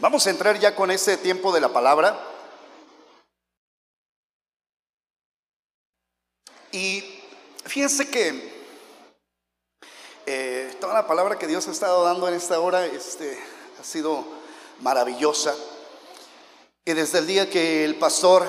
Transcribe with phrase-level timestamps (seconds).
[0.00, 2.16] Vamos a entrar ya con este tiempo de la palabra.
[6.70, 7.02] Y
[7.64, 8.58] fíjense que
[10.24, 13.40] eh, toda la palabra que Dios ha estado dando en esta hora este,
[13.80, 14.24] ha sido
[14.82, 15.56] maravillosa.
[16.84, 18.46] Y desde el día que el pastor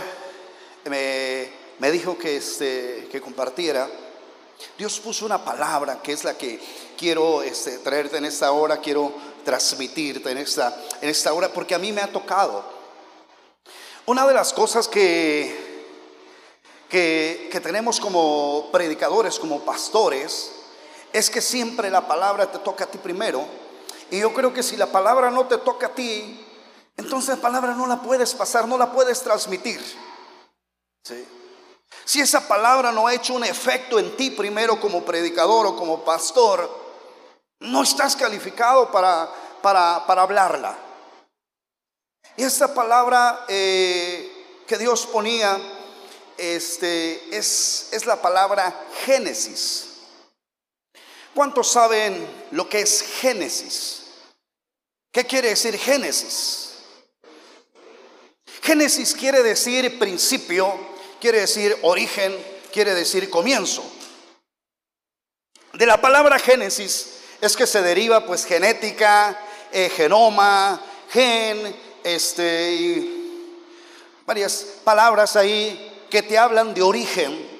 [0.85, 3.89] me, me dijo que, este, que compartiera,
[4.77, 6.59] Dios puso una palabra que es la que
[6.95, 9.11] quiero este, traerte en esta hora, quiero
[9.49, 12.63] transmitirte en esta, en esta hora, porque a mí me ha tocado.
[14.05, 15.87] Una de las cosas que,
[16.87, 20.51] que, que tenemos como predicadores, como pastores,
[21.11, 23.43] es que siempre la palabra te toca a ti primero.
[24.11, 26.45] Y yo creo que si la palabra no te toca a ti,
[26.95, 29.81] entonces la palabra no la puedes pasar, no la puedes transmitir.
[32.05, 36.05] Si esa palabra no ha hecho un efecto en ti primero como predicador o como
[36.05, 36.69] pastor,
[37.59, 39.29] no estás calificado para,
[39.61, 40.77] para, hablarla.
[42.37, 45.59] Y esta palabra eh, que Dios ponía
[46.37, 49.89] este, es, es la palabra Génesis.
[51.33, 54.03] ¿Cuántos saben lo que es Génesis?
[55.11, 56.69] ¿Qué quiere decir Génesis?
[58.61, 60.73] Génesis quiere decir principio,
[61.19, 62.35] quiere decir origen,
[62.71, 63.83] quiere decir comienzo.
[65.73, 69.39] De la palabra Génesis es que se deriva pues genética,
[69.71, 73.19] eh, genoma, gen, este, y
[74.25, 77.59] varias palabras ahí que te hablan de origen.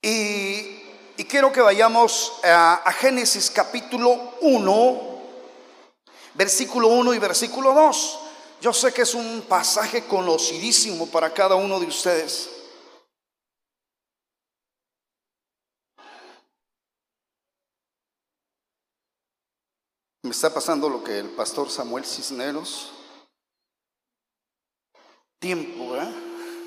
[0.00, 0.78] Y,
[1.28, 5.20] quiero que vayamos a, a Génesis capítulo 1,
[6.34, 8.18] versículo 1 y versículo 2.
[8.60, 12.51] Yo sé que es un pasaje conocidísimo para cada uno de ustedes.
[20.22, 22.92] Me está pasando lo que el pastor Samuel Cisneros.
[25.40, 26.14] Tiempo, ¿eh?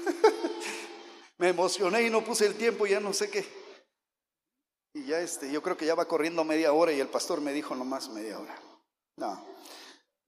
[1.38, 3.46] Me emocioné y no puse el tiempo, ya no sé qué.
[4.94, 7.52] Y ya este, yo creo que ya va corriendo media hora y el pastor me
[7.52, 8.58] dijo nomás media hora.
[9.18, 9.46] No.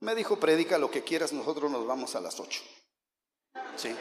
[0.02, 2.62] Me dijo, predica lo que quieras, nosotros nos vamos a las ocho.
[3.76, 3.96] Sí.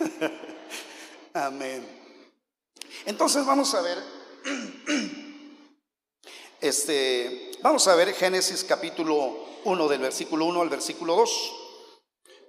[1.34, 1.86] Amén.
[3.04, 3.98] Entonces vamos a ver,
[6.64, 11.52] este, vamos a ver Génesis capítulo 1 del versículo 1 al versículo 2.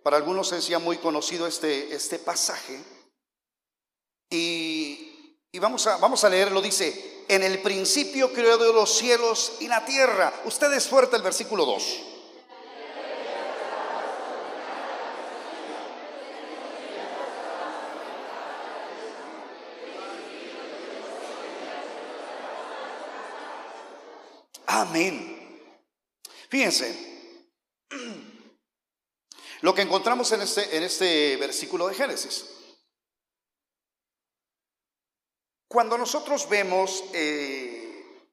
[0.03, 2.81] Para algunos es ya muy conocido este, este pasaje.
[4.29, 9.57] Y, y vamos, a, vamos a leerlo, dice, en el principio creó Dios los cielos
[9.59, 10.33] y la tierra.
[10.45, 12.14] Usted es fuerte el versículo 2.
[24.89, 25.35] Amén.
[26.49, 26.95] Fíjense,
[29.61, 32.45] lo que encontramos en este, en este versículo de Génesis.
[35.67, 38.29] Cuando nosotros vemos eh,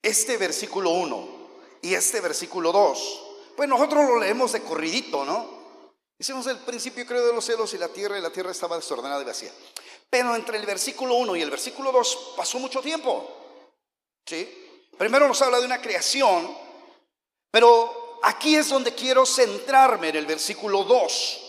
[0.00, 1.28] este versículo 1
[1.82, 3.22] y este versículo 2,
[3.56, 5.64] pues nosotros lo leemos de corridito, ¿no?
[6.18, 9.20] Hicimos el principio creo de los cielos y la tierra y la tierra estaba desordenada
[9.20, 9.52] y vacía.
[10.08, 13.28] Pero entre el versículo 1 y el versículo 2 pasó mucho tiempo.
[14.24, 14.63] ¿Sí?
[14.98, 16.56] Primero nos habla de una creación,
[17.50, 21.40] pero aquí es donde quiero centrarme en el versículo 2.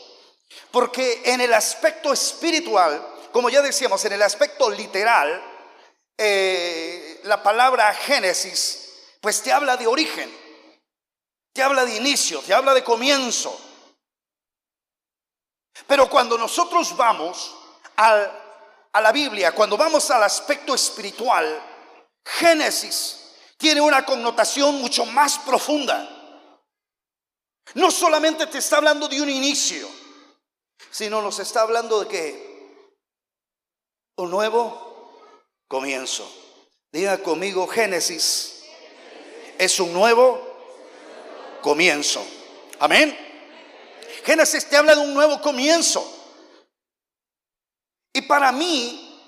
[0.71, 5.43] Porque en el aspecto espiritual como ya decíamos, en el aspecto literal,
[6.17, 10.33] eh, la palabra Génesis, pues te habla de origen,
[11.51, 13.59] te habla de inicio, te habla de comienzo.
[15.85, 17.53] Pero cuando nosotros vamos
[17.97, 21.61] a la Biblia, cuando vamos al aspecto espiritual,
[22.25, 23.24] Génesis
[23.65, 26.07] tiene una connotación mucho más profunda.
[27.73, 29.89] No solamente te está hablando de un inicio,
[30.91, 32.95] sino nos está hablando de que
[34.17, 35.19] un nuevo
[35.67, 36.31] comienzo.
[36.91, 38.65] Diga conmigo, Génesis
[39.57, 40.39] es un nuevo
[41.63, 42.23] comienzo.
[42.77, 43.17] Amén.
[44.25, 46.07] Génesis te habla de un nuevo comienzo.
[48.13, 49.19] Y para mí,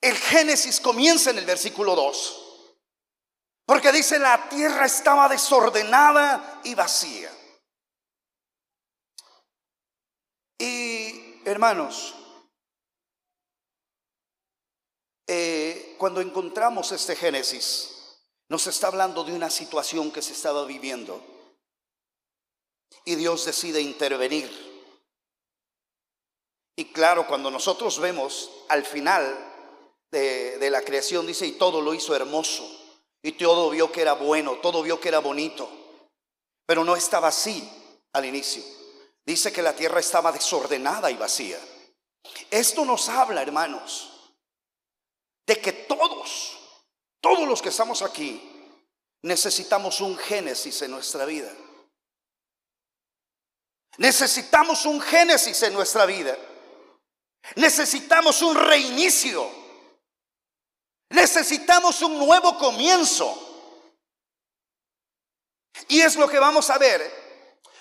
[0.00, 2.41] el Génesis comienza en el versículo 2.
[3.64, 7.30] Porque dice, la tierra estaba desordenada y vacía.
[10.58, 12.14] Y hermanos,
[15.34, 18.18] Eh, cuando encontramos este Génesis,
[18.50, 21.24] nos está hablando de una situación que se estaba viviendo
[23.06, 24.50] y Dios decide intervenir.
[26.76, 29.24] Y claro, cuando nosotros vemos al final
[30.10, 32.81] de, de la creación, dice, y todo lo hizo hermoso.
[33.22, 35.68] Y todo vio que era bueno, todo vio que era bonito.
[36.66, 37.68] Pero no estaba así
[38.12, 38.62] al inicio.
[39.24, 41.58] Dice que la tierra estaba desordenada y vacía.
[42.50, 44.32] Esto nos habla, hermanos,
[45.46, 46.58] de que todos,
[47.20, 48.40] todos los que estamos aquí,
[49.22, 51.52] necesitamos un génesis en nuestra vida.
[53.98, 56.36] Necesitamos un génesis en nuestra vida.
[57.56, 59.61] Necesitamos un reinicio.
[61.12, 63.38] Necesitamos un nuevo comienzo.
[65.88, 67.22] Y es lo que vamos a ver.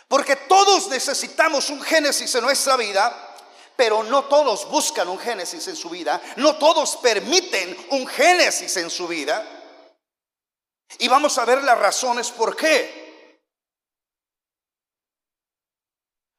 [0.07, 3.27] Porque todos necesitamos un génesis en nuestra vida.
[3.75, 6.21] Pero no todos buscan un génesis en su vida.
[6.35, 9.43] No todos permiten un génesis en su vida.
[10.99, 13.01] Y vamos a ver las razones por qué.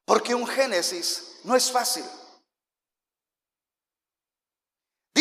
[0.04, 2.04] Porque un Génesis no es fácil.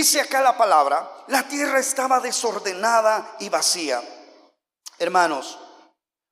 [0.02, 4.02] Dice acá la palabra, la tierra estaba desordenada y vacía.
[4.98, 5.60] Hermanos,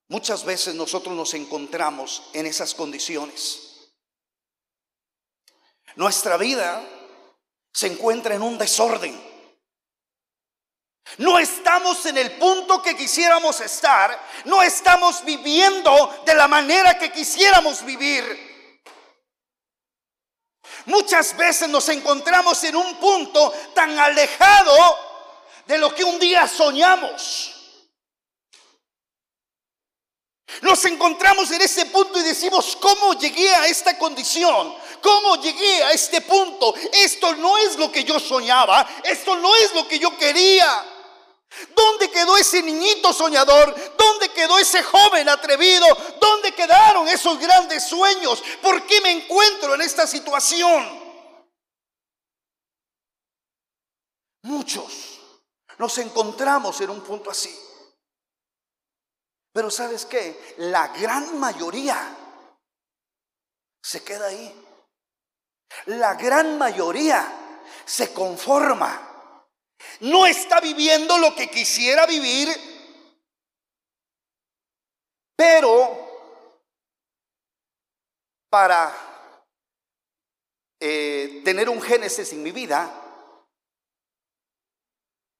[0.07, 3.91] muchas veces nosotros nos encontramos en esas condiciones.
[5.95, 6.83] Nuestra vida
[7.71, 9.21] se encuentra en un desorden.
[11.19, 14.19] No estamos en el punto que quisiéramos estar.
[14.45, 18.48] No estamos viviendo de la manera que quisiéramos vivir.
[20.85, 24.97] Muchas veces nos encontramos en un punto tan alejado
[25.65, 27.55] de lo que un día soñamos.
[30.61, 34.75] Nos encontramos en ese punto y decimos, ¿cómo llegué a esta condición?
[35.01, 36.73] ¿Cómo llegué a este punto?
[36.91, 40.98] Esto no es lo que yo soñaba, esto no es lo que yo quería.
[41.75, 43.75] ¿Dónde quedó ese niñito soñador?
[43.97, 45.85] ¿Dónde quedó ese joven atrevido?
[46.19, 48.43] ¿Dónde quedaron esos grandes sueños?
[48.61, 50.99] ¿Por qué me encuentro en esta situación?
[54.43, 55.19] Muchos
[55.79, 57.57] nos encontramos en un punto así.
[59.51, 60.55] Pero ¿sabes qué?
[60.57, 62.15] La gran mayoría
[63.81, 64.65] se queda ahí.
[65.87, 69.08] La gran mayoría se conforma
[70.01, 72.49] no está viviendo lo que quisiera vivir,
[75.35, 76.07] pero
[78.49, 78.93] para
[80.79, 83.09] eh, tener un Génesis en mi vida,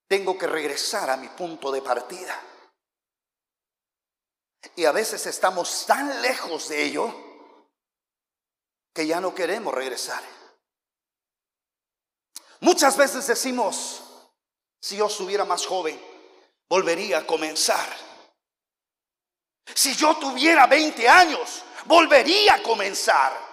[0.08, 2.40] tengo que regresar a mi punto de partida.
[4.76, 7.30] Y a veces estamos tan lejos de ello
[8.94, 10.22] que ya no queremos regresar.
[12.62, 14.09] Muchas veces decimos,
[14.80, 16.00] si yo estuviera más joven,
[16.68, 17.90] volvería a comenzar.
[19.74, 23.50] Si yo tuviera 20 años, volvería a comenzar.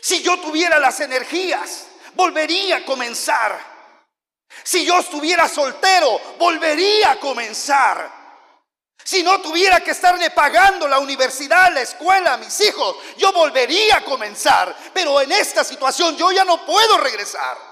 [0.00, 3.78] Si yo tuviera las energías, volvería a comenzar.
[4.62, 8.18] Si yo estuviera soltero, volvería a comenzar.
[9.02, 13.96] Si no tuviera que estarle pagando la universidad, la escuela a mis hijos, yo volvería
[13.96, 14.76] a comenzar.
[14.92, 17.67] Pero en esta situación yo ya no puedo regresar.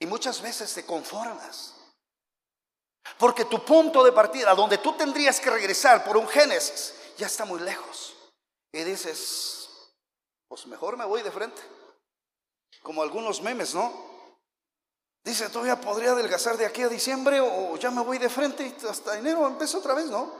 [0.00, 1.74] Y muchas veces te conformas.
[3.18, 7.44] Porque tu punto de partida, donde tú tendrías que regresar por un Génesis, ya está
[7.44, 8.14] muy lejos.
[8.72, 9.68] Y dices,
[10.46, 11.60] pues mejor me voy de frente.
[12.82, 13.92] Como algunos memes, ¿no?
[15.24, 18.86] Dice, todavía podría adelgazar de aquí a diciembre o ya me voy de frente y
[18.86, 20.32] hasta enero empiezo otra vez, ¿no?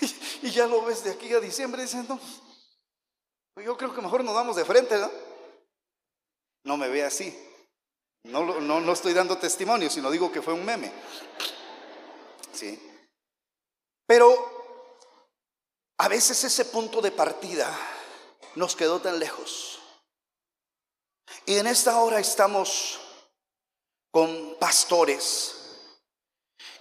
[0.42, 2.18] Y, ya lo ves de aquí a diciembre, dicen, no,
[3.62, 5.08] yo creo que mejor nos damos de frente, ¿no?
[6.64, 7.36] No me ve así.
[8.24, 10.92] No, no, no estoy dando testimonio, sino digo que fue un meme.
[12.52, 12.80] Sí.
[14.06, 14.52] Pero
[15.98, 17.76] a veces ese punto de partida
[18.54, 19.80] nos quedó tan lejos.
[21.46, 23.00] Y en esta hora estamos
[24.10, 25.56] con pastores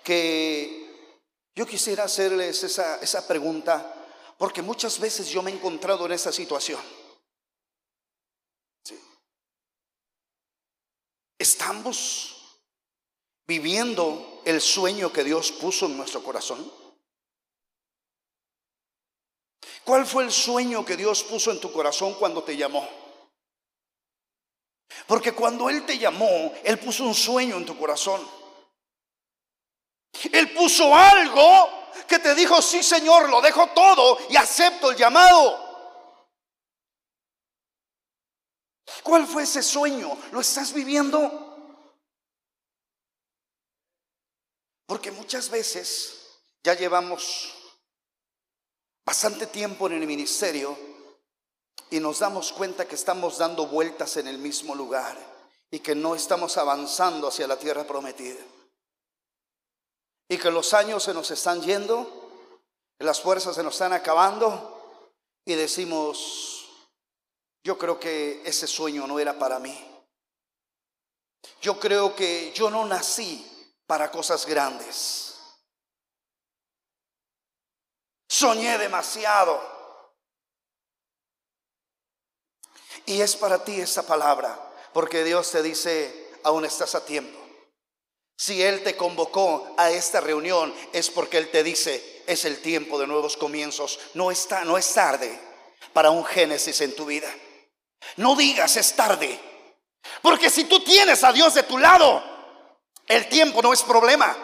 [0.03, 1.15] que
[1.55, 3.95] yo quisiera hacerles esa, esa pregunta,
[4.37, 6.79] porque muchas veces yo me he encontrado en esa situación.
[11.41, 12.59] ¿Estamos
[13.47, 16.71] viviendo el sueño que Dios puso en nuestro corazón?
[19.83, 22.87] ¿Cuál fue el sueño que Dios puso en tu corazón cuando te llamó?
[25.07, 28.21] Porque cuando Él te llamó, Él puso un sueño en tu corazón.
[30.31, 31.69] Él puso algo
[32.07, 35.70] que te dijo, sí Señor, lo dejo todo y acepto el llamado.
[39.03, 40.17] ¿Cuál fue ese sueño?
[40.31, 41.51] ¿Lo estás viviendo?
[44.85, 47.53] Porque muchas veces ya llevamos
[49.05, 50.77] bastante tiempo en el ministerio
[51.89, 55.17] y nos damos cuenta que estamos dando vueltas en el mismo lugar
[55.71, 58.41] y que no estamos avanzando hacia la tierra prometida.
[60.29, 62.29] Y que los años se nos están yendo,
[62.99, 64.77] las fuerzas se nos están acabando
[65.45, 66.50] y decimos,
[67.63, 69.87] yo creo que ese sueño no era para mí.
[71.61, 73.47] Yo creo que yo no nací
[73.85, 75.35] para cosas grandes.
[78.27, 79.61] Soñé demasiado.
[83.05, 84.57] Y es para ti esta palabra.
[84.93, 87.37] Porque Dios te dice, aún estás a tiempo.
[88.37, 92.99] Si Él te convocó a esta reunión es porque Él te dice, es el tiempo
[92.99, 93.99] de nuevos comienzos.
[94.15, 95.39] No, está, no es tarde
[95.93, 97.31] para un génesis en tu vida.
[98.17, 99.39] No digas es tarde.
[100.21, 102.23] Porque si tú tienes a Dios de tu lado,
[103.07, 104.35] el tiempo no es problema.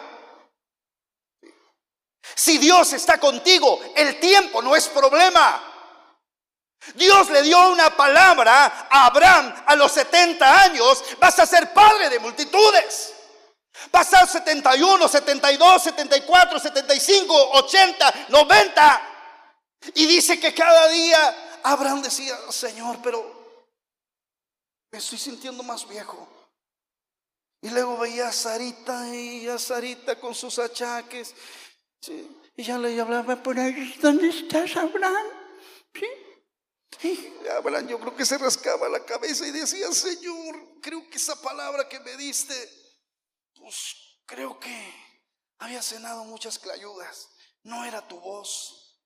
[2.34, 5.62] Si Dios está contigo, el tiempo no es problema.
[6.94, 12.08] Dios le dio una palabra a Abraham a los 70 años, vas a ser padre
[12.08, 13.14] de multitudes.
[13.90, 19.02] Pasar 71, 72, 74, 75, 80, 90.
[19.94, 23.37] Y dice que cada día Abraham decía, Señor, pero
[24.90, 26.28] me estoy sintiendo más viejo.
[27.60, 31.34] Y luego veía a Sarita y a Sarita con sus achaques.
[32.56, 35.26] Y ya le hablaba por ahí, ¿dónde estás, Abraham?
[35.92, 36.06] ¿Sí?
[37.44, 41.40] Y Abraham yo creo que se rascaba la cabeza y decía, Señor, creo que esa
[41.40, 42.54] palabra que me diste,
[43.54, 44.94] pues creo que
[45.58, 47.28] había cenado muchas clayudas,
[47.64, 49.00] no era tu voz.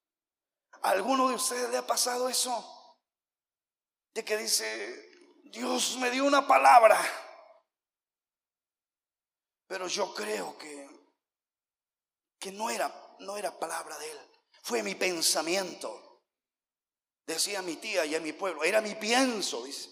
[0.82, 2.98] ¿A alguno de ustedes le ha pasado eso?
[4.14, 5.11] De que dice,
[5.52, 6.98] Dios me dio una palabra,
[9.66, 10.88] pero yo creo que,
[12.38, 14.18] que no, era, no era palabra de Él,
[14.62, 16.22] fue mi pensamiento.
[17.26, 19.90] Decía mi tía y a mi pueblo, era mi pienso, dice.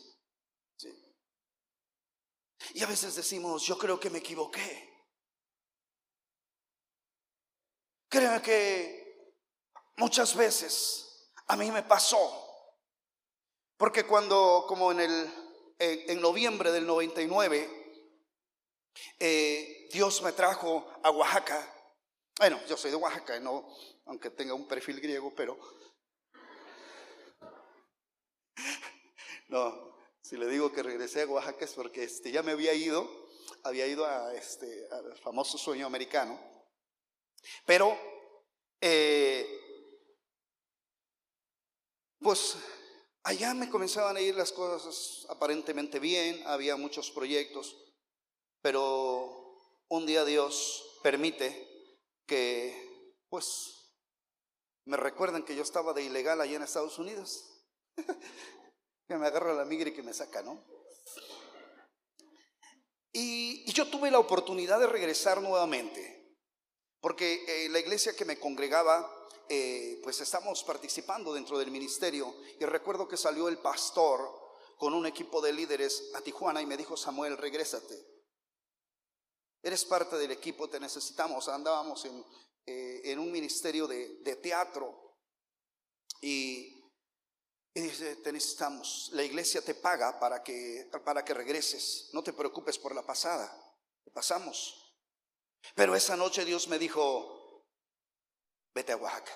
[2.73, 4.89] Y a veces decimos, yo creo que me equivoqué.
[8.09, 9.37] Créeme que
[9.97, 12.47] muchas veces a mí me pasó.
[13.77, 15.40] Porque cuando, como en el
[15.81, 17.69] en, noviembre del 99,
[19.19, 21.75] eh, Dios me trajo a Oaxaca.
[22.39, 23.41] Bueno, yo soy de Oaxaca,
[24.07, 25.59] aunque tenga un perfil griego, pero
[29.49, 33.29] No, si le digo que regresé a Oaxaca es porque este, ya me había ido,
[33.65, 36.39] había ido a, este, al famoso sueño americano,
[37.67, 37.99] pero
[38.81, 39.45] eh,
[42.21, 42.57] pues
[43.31, 47.77] allá me comenzaban a ir las cosas aparentemente bien, había muchos proyectos,
[48.61, 49.57] pero
[49.89, 51.69] un día Dios permite
[52.27, 53.95] que pues
[54.85, 57.45] me recuerden que yo estaba de ilegal allá en Estados Unidos.
[59.09, 60.65] que me agarra la migra y que me saca, ¿no?
[63.13, 66.37] Y, yo tuve la oportunidad de regresar nuevamente,
[67.01, 69.09] porque eh, la iglesia que me congregaba,
[69.53, 74.31] eh, pues estamos participando dentro del ministerio, y recuerdo que salió el pastor
[74.79, 78.01] con un equipo de líderes a Tijuana y me dijo, Samuel, regrésate.
[79.61, 81.49] Eres parte del equipo, te necesitamos.
[81.49, 82.25] Andábamos en,
[82.65, 85.17] eh, en un ministerio de, de teatro
[86.21, 86.81] y
[87.75, 92.79] dice, te necesitamos, la iglesia te paga para que, para que regreses, no te preocupes
[92.79, 93.53] por la pasada,
[94.13, 94.95] pasamos.
[95.75, 97.40] Pero esa noche Dios me dijo,
[98.75, 99.33] vete a Oaxaca.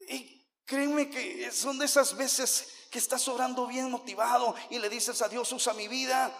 [0.00, 5.20] Y créeme que son de esas veces que estás orando bien motivado y le dices
[5.22, 6.32] a Dios, usa mi vida.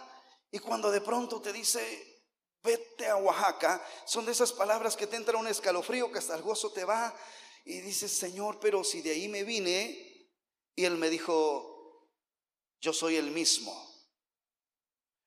[0.50, 2.22] Y cuando de pronto te dice,
[2.62, 6.42] vete a Oaxaca, son de esas palabras que te entra un escalofrío que hasta el
[6.42, 7.14] gozo te va
[7.64, 10.14] y dice, Señor, pero si de ahí me vine,
[10.76, 12.10] y él me dijo,
[12.80, 13.72] yo soy el mismo.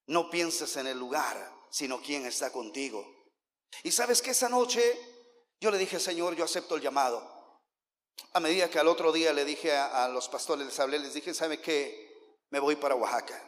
[0.07, 3.05] No pienses en el lugar, sino quién está contigo.
[3.83, 4.81] Y sabes que esa noche
[5.59, 7.35] yo le dije, Señor, yo acepto el llamado.
[8.33, 11.33] A medida que al otro día le dije a, los pastores, les hablé, les dije,
[11.33, 12.35] ¿sabe qué?
[12.49, 13.41] Me voy para Oaxaca.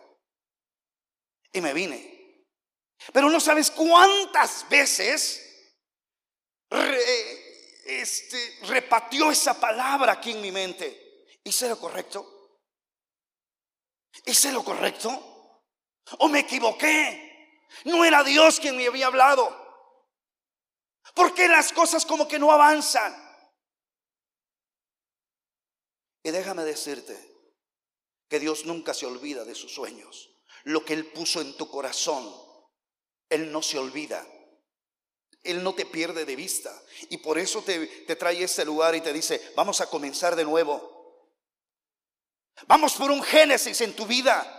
[1.52, 2.46] Y me vine.
[3.14, 5.46] Pero no sabes cuántas veces
[7.86, 11.26] este, repateó esa palabra aquí en mi mente.
[11.44, 12.60] ¿Hice lo correcto?
[14.26, 15.64] ¿Hice lo correcto?
[16.20, 17.64] ¿O me equivoqué?
[17.86, 19.69] No era Dios quien me había hablado.
[21.14, 23.16] ¿Por qué las cosas como que no avanzan?
[26.24, 27.18] Y déjame decirte
[28.28, 30.30] que Dios nunca se olvida de sus sueños.
[30.64, 32.32] Lo que Él puso en tu corazón,
[33.30, 34.26] Él no se olvida.
[35.44, 36.72] Él no te pierde de vista.
[37.10, 40.98] Y por eso te, trae este lugar y te dice, vamos a comenzar de nuevo.
[42.68, 44.56] Vamos por un génesis en tu vida.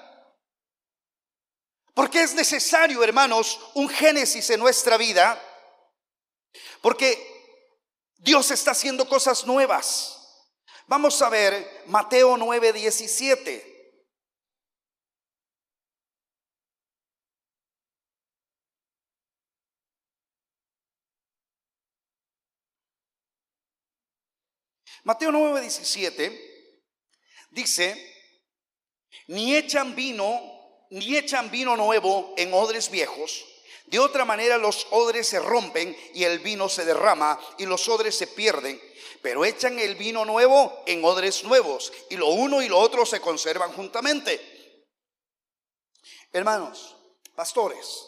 [1.93, 5.41] Porque es necesario, hermanos, un génesis en nuestra vida.
[6.81, 7.19] Porque
[8.17, 10.17] Dios está haciendo cosas nuevas.
[10.87, 13.71] Vamos a ver Mateo 9, 17.
[25.05, 26.51] Mateo 9, 17
[27.51, 27.97] dice,
[29.29, 30.41] ni echan vino,
[30.91, 33.50] ni echan vino nuevo en odres viejos.
[33.91, 38.17] De otra manera los odres se rompen y el vino se derrama y los odres
[38.17, 38.81] se pierden.
[39.21, 43.21] Pero echan el vino nuevo en odres nuevos y lo uno y lo otro se
[43.21, 44.87] conservan juntamente.
[46.33, 46.97] Hermanos,
[47.35, 48.07] pastores,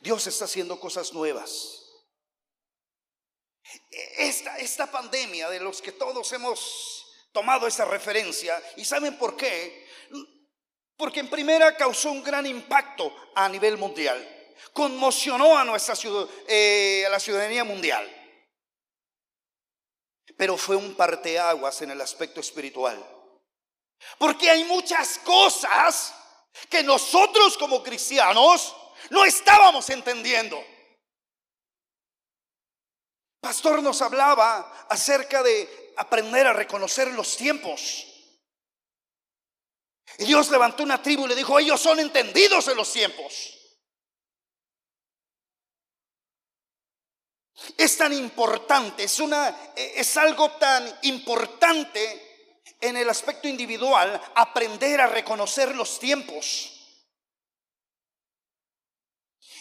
[0.00, 1.82] Dios está haciendo cosas nuevas.
[4.16, 9.86] Esta, esta pandemia de los que todos hemos tomado esa referencia, ¿y saben por qué?
[10.96, 17.04] Porque en primera causó un gran impacto a nivel mundial, conmocionó a nuestra ciudad, eh,
[17.06, 18.10] a la ciudadanía mundial,
[20.36, 23.04] pero fue un parteaguas en el aspecto espiritual,
[24.18, 26.14] porque hay muchas cosas
[26.70, 28.74] que nosotros como cristianos
[29.10, 30.62] no estábamos entendiendo.
[33.40, 38.15] Pastor nos hablaba acerca de aprender a reconocer los tiempos.
[40.18, 43.52] Y Dios levantó una tribu y le dijo, ellos son entendidos en los tiempos.
[47.76, 55.06] Es tan importante, es, una, es algo tan importante en el aspecto individual aprender a
[55.06, 56.72] reconocer los tiempos.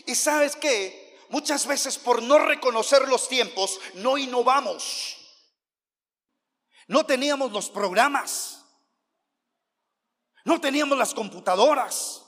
[0.06, 1.06] Y sabes qué?
[1.30, 5.18] muchas veces por no reconocer los tiempos, no innovamos.
[6.88, 8.65] No teníamos los programas.
[10.46, 12.24] No teníamos las computadoras.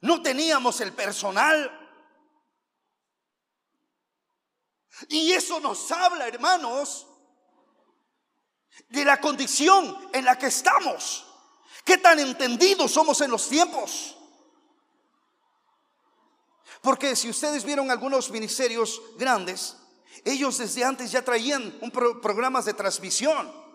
[0.00, 1.74] No teníamos el personal.
[5.08, 7.06] Y eso nos habla, hermanos,
[8.88, 11.26] de la condición en la que estamos.
[11.84, 14.16] Qué tan entendidos somos en los tiempos.
[16.80, 19.76] Porque si ustedes vieron algunos ministerios grandes,
[20.24, 23.67] ellos desde antes ya traían un programas de transmisión.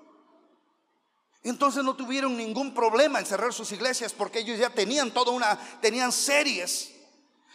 [1.44, 5.60] Entonces no tuvieron ningún problema en cerrar sus iglesias porque ellos ya tenían toda una,
[5.82, 6.94] tenían series,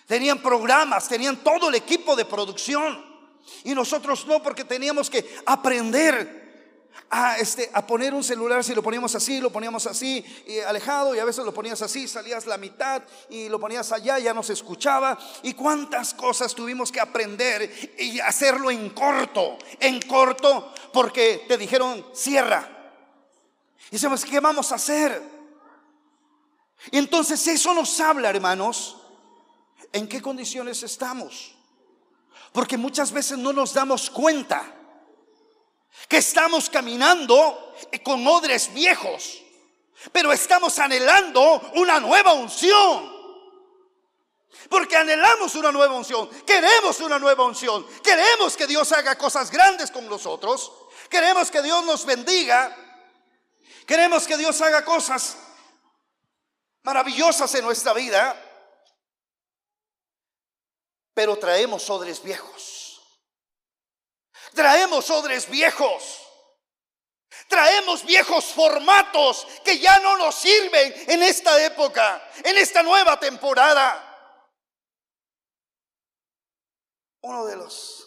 [0.07, 3.07] tenían programas, tenían todo el equipo de producción.
[3.64, 6.48] Y nosotros no, porque teníamos que aprender
[7.11, 11.14] a, este, a poner un celular, si lo poníamos así, lo poníamos así, y alejado,
[11.14, 14.42] y a veces lo ponías así, salías la mitad y lo ponías allá, ya no
[14.42, 15.18] se escuchaba.
[15.42, 22.05] Y cuántas cosas tuvimos que aprender y hacerlo en corto, en corto, porque te dijeron,
[22.14, 22.74] cierra.
[23.88, 25.22] Y decimos, ¿qué vamos a hacer?
[26.90, 28.96] Y entonces eso nos habla, hermanos,
[29.92, 31.55] en qué condiciones estamos.
[32.53, 34.74] Porque muchas veces no nos damos cuenta
[36.09, 39.42] que estamos caminando con odres viejos,
[40.12, 43.16] pero estamos anhelando una nueva unción.
[44.68, 49.90] Porque anhelamos una nueva unción, queremos una nueva unción, queremos que Dios haga cosas grandes
[49.90, 50.72] con nosotros,
[51.09, 52.77] queremos que Dios nos bendiga,
[53.88, 55.38] queremos que Dios haga cosas
[56.83, 58.37] maravillosas en nuestra vida,
[61.14, 63.01] pero traemos odres viejos.
[64.53, 66.22] Traemos odres viejos.
[67.48, 74.05] Traemos viejos formatos que ya no nos sirven en esta época, en esta nueva temporada.
[77.22, 78.07] Uno de los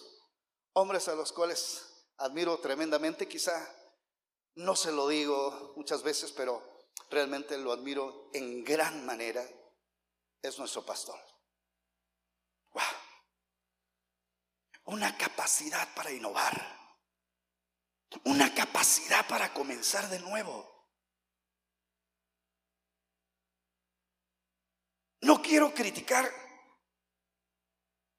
[0.73, 3.80] hombres a los cuales admiro tremendamente, quizá
[4.55, 6.61] no se lo digo muchas veces, pero
[7.09, 9.43] realmente lo admiro en gran manera,
[10.41, 11.19] es nuestro pastor.
[12.73, 12.83] Wow
[14.91, 16.53] una capacidad para innovar,
[18.25, 20.69] una capacidad para comenzar de nuevo.
[25.21, 26.29] No quiero criticar,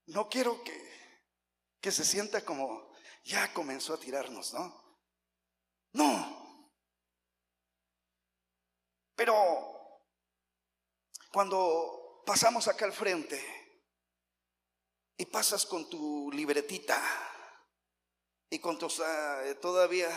[0.07, 0.73] no quiero que,
[1.81, 2.91] que se sienta como
[3.25, 4.82] ya comenzó a tirarnos, ¿no?
[5.93, 6.69] No.
[9.15, 10.01] Pero
[11.33, 13.63] cuando pasamos acá al frente,
[15.23, 17.01] y pasas con tu libretita
[18.51, 20.11] y con tus ah, todavía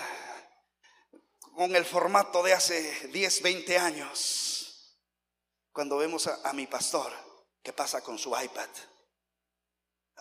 [1.55, 4.99] con el formato de hace 10, 20 años,
[5.71, 7.13] cuando vemos a, a mi pastor
[7.61, 8.69] que pasa con su iPad,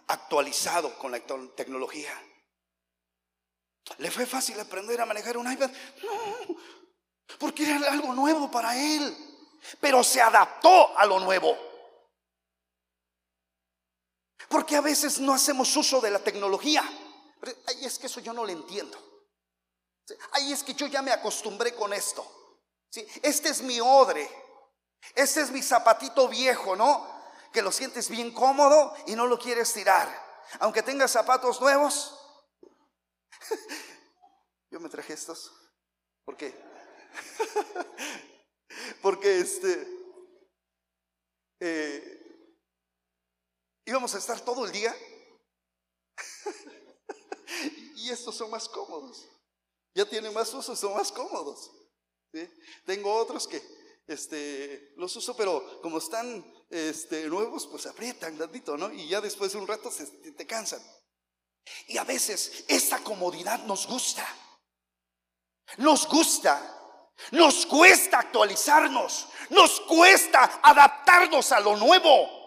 [0.06, 1.20] actualizado con la
[1.56, 2.12] tecnología.
[3.99, 5.70] ¿Le fue fácil aprender a manejar un iPad?
[6.03, 6.57] No,
[7.38, 9.16] porque era algo nuevo para él.
[9.81, 11.57] pero se adaptó a lo nuevo.
[14.49, 16.83] Porque a veces no hacemos uso de la tecnología.
[17.66, 18.99] Ahí es que eso yo no lo entiendo.
[20.33, 22.61] Ahí es que yo ya me acostumbré con esto.
[22.90, 23.07] ¿Sí?
[23.23, 24.31] Este es mi odre.
[25.14, 27.07] Este es mi zapatito viejo, ¿no?
[27.53, 30.09] Que lo sientes bien cómodo y no lo quieres tirar.
[30.61, 32.23] Aunque tengas zapatos nuevos.
[34.70, 35.52] yo me traje estos.
[36.24, 36.54] ¿Por qué?
[39.02, 39.87] Porque este.
[41.61, 42.20] Eh,
[43.87, 44.94] íbamos a estar todo el día.
[47.96, 49.28] y estos son más cómodos.
[49.94, 51.70] Ya tienen más uso, son más cómodos.
[52.85, 53.62] Tengo otros que
[54.07, 58.92] este, los uso, pero como están este, nuevos, pues aprietan tantito, ¿no?
[58.92, 60.83] Y ya después de un rato se, te cansan.
[61.88, 64.27] Y a veces esta comodidad nos gusta.
[65.79, 66.61] Nos gusta.
[67.31, 69.29] Nos cuesta actualizarnos.
[69.50, 72.44] Nos cuesta adaptarnos a lo nuevo.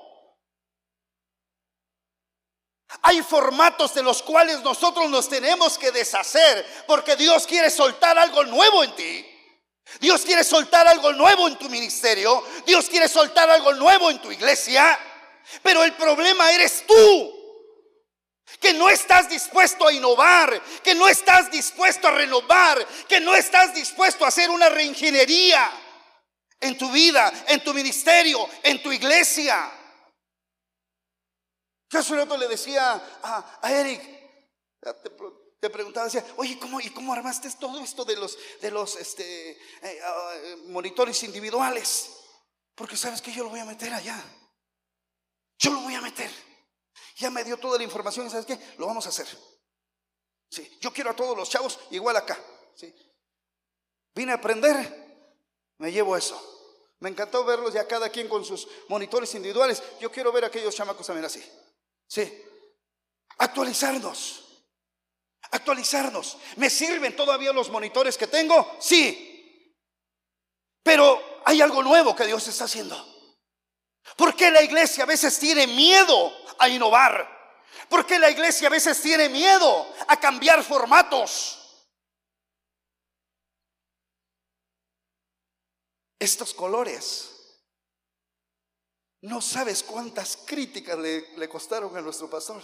[3.01, 8.45] Hay formatos de los cuales nosotros nos tenemos que deshacer porque Dios quiere soltar algo
[8.45, 9.25] nuevo en ti.
[9.99, 12.43] Dios quiere soltar algo nuevo en tu ministerio.
[12.65, 14.97] Dios quiere soltar algo nuevo en tu iglesia.
[15.61, 17.36] Pero el problema eres tú.
[18.59, 23.73] Que no estás dispuesto a innovar, que no estás dispuesto a renovar, que no estás
[23.73, 25.69] dispuesto a hacer una reingeniería
[26.59, 29.71] en tu vida, en tu ministerio, en tu iglesia.
[31.89, 34.01] Yo hace rato le decía a, Eric,
[35.59, 39.51] te, preguntaba, decía, oye, ¿cómo, ¿y cómo armaste todo esto de los, de los este,
[39.51, 40.33] eh, ah,
[40.65, 42.11] monitores individuales?
[42.75, 44.21] Porque sabes que yo lo voy a meter allá.
[45.59, 46.29] Yo lo voy a meter.
[47.17, 49.27] Ya me dio toda la información y sabes qué, lo vamos a hacer.
[50.49, 52.39] Sí, yo quiero a todos los chavos igual acá.
[52.75, 52.93] Sí.
[54.13, 55.33] Vine a aprender,
[55.79, 56.39] me llevo eso.
[56.99, 59.81] Me encantó verlos ya cada quien con sus monitores individuales.
[59.99, 61.43] Yo quiero ver a aquellos chamacos también así.
[62.07, 62.43] Sí.
[63.39, 64.63] Actualizarnos.
[65.51, 66.37] Actualizarnos.
[66.55, 68.77] ¿Me sirven todavía los monitores que tengo?
[68.79, 69.73] Sí.
[70.83, 73.16] Pero hay algo nuevo que Dios está haciendo.
[74.15, 77.35] ¿Por qué la iglesia a veces tiene miedo a innovar?
[77.89, 81.85] ¿Por qué la iglesia a veces tiene miedo a cambiar formatos?
[86.19, 87.37] Estos colores
[89.21, 92.61] no sabes cuántas críticas le, costaron a nuestro pastor.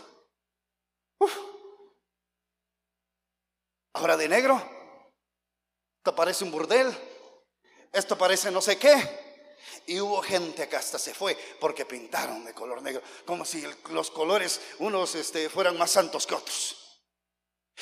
[3.93, 4.56] Ahora de negro,
[5.97, 6.95] esto parece un burdel,
[7.91, 9.33] esto parece no sé qué.
[9.86, 14.12] Y hubo gente que hasta se fue porque pintaron de color negro, como si los
[14.12, 17.02] colores unos este, fueran más santos que otros.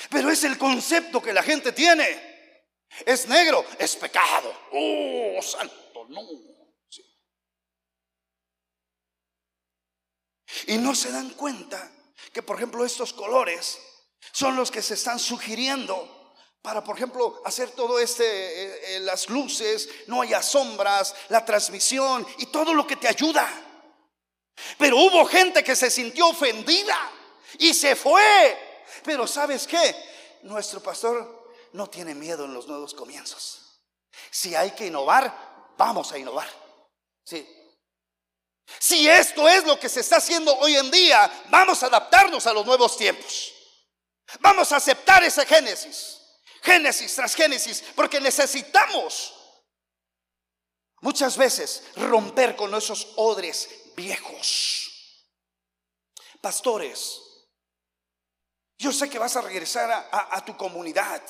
[0.10, 2.32] Pero es el concepto que la gente tiene.
[3.06, 4.54] Es negro, es pecado.
[4.72, 6.22] Oh, santo, no.
[10.67, 11.91] Y no se dan cuenta
[12.34, 13.80] que, por ejemplo, estos colores
[14.32, 16.21] son los que se están sugiriendo
[16.62, 22.26] para, por ejemplo, hacer todo este, eh, eh, las luces, no haya sombras, la transmisión
[22.38, 23.50] y todo lo que te ayuda.
[24.78, 26.97] Pero hubo gente que se sintió ofendida
[27.58, 28.84] y se fue.
[29.04, 29.95] Pero ¿sabes qué?
[30.43, 33.80] Nuestro pastor no tiene miedo en los nuevos comienzos.
[34.30, 36.47] Si hay que innovar, vamos a innovar.
[37.24, 37.47] Sí,
[38.80, 42.54] si esto es lo que se está haciendo hoy en día, vamos a adaptarnos a
[42.54, 43.54] los nuevos tiempos.
[44.39, 46.21] Vamos a aceptar ese Génesis.
[46.62, 49.34] Génesis tras Génesis, porque necesitamos
[51.02, 55.28] muchas veces romper con esos odres viejos.
[56.39, 57.21] Pastores,
[58.78, 61.21] yo sé que vas a regresar a, a tu comunidad.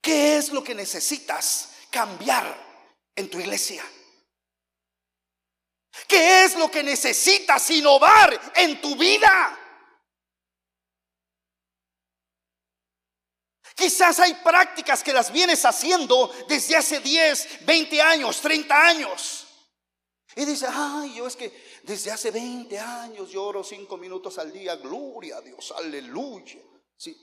[0.00, 2.56] ¿Qué es lo que necesitas cambiar
[3.14, 3.84] en tu iglesia?
[6.08, 9.58] ¿Qué es lo que necesitas innovar en tu vida?
[13.82, 19.48] Quizás hay prácticas que las vienes haciendo desde hace 10, 20 años, 30 años.
[20.36, 24.76] Y dice, ay, yo es que desde hace 20 años lloro 5 minutos al día,
[24.76, 26.60] gloria a Dios, aleluya.
[26.96, 27.20] Sí.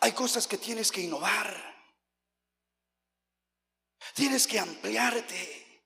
[0.00, 1.54] Hay cosas que tienes que innovar.
[4.14, 5.84] Tienes que ampliarte.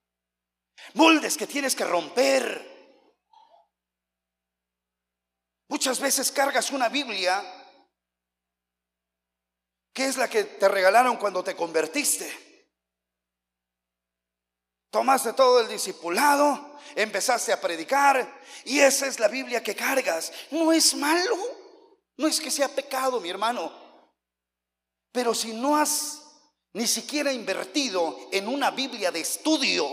[0.95, 2.70] Moldes que tienes que romper.
[5.71, 7.45] Muchas veces cargas una Biblia
[9.93, 12.69] que es la que te regalaron cuando te convertiste.
[14.91, 20.33] Tomaste todo el discipulado, empezaste a predicar y esa es la Biblia que cargas.
[20.51, 21.37] No es malo,
[22.17, 23.73] no es que sea pecado, mi hermano.
[25.13, 26.21] Pero si no has
[26.73, 29.89] ni siquiera invertido en una Biblia de estudio,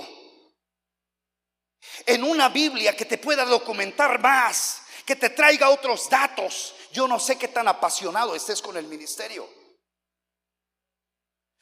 [2.07, 6.75] en una Biblia que te pueda documentar más, que te traiga otros datos.
[6.91, 9.47] Yo no sé qué tan apasionado estés con el ministerio.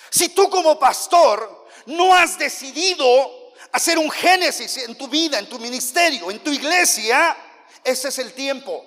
[0.09, 5.59] Si tú como pastor no has decidido hacer un génesis en tu vida, en tu
[5.59, 7.37] ministerio, en tu iglesia,
[7.83, 8.83] ese es el tiempo.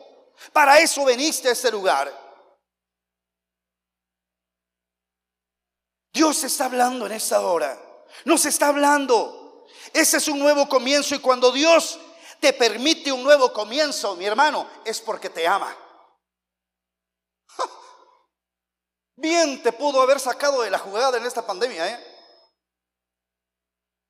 [0.52, 2.12] Para eso veniste a este lugar.
[6.12, 7.80] Dios está hablando en esta hora.
[8.24, 9.68] Nos está hablando.
[9.92, 12.00] Ese es un nuevo comienzo y cuando Dios
[12.40, 15.77] te permite un nuevo comienzo, mi hermano, es porque te ama.
[19.16, 22.14] Bien te pudo haber sacado de la jugada en esta pandemia, ¿eh?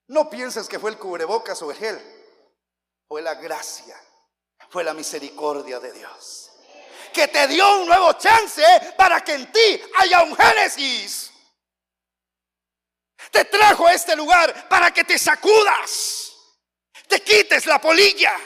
[0.08, 1.98] No pienses que fue el cubrebocas o el gel.
[3.06, 3.98] Fue la gracia,
[4.68, 6.50] fue la misericordia de Dios.
[7.12, 8.62] Que te dio un nuevo chance
[8.98, 11.32] para que en ti haya un Génesis.
[13.30, 16.27] Te trajo a este lugar para que te sacudas,
[17.08, 18.36] te quites la polilla,